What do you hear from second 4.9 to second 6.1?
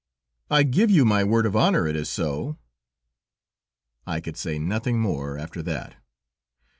more after that.